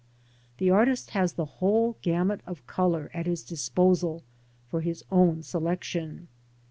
[0.57, 4.23] The artist has the whole gamut of colour at his disposal
[4.67, 6.27] for his own selec tion.